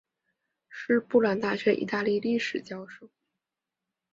[0.67, 3.11] 是布朗大学意大利历史教授。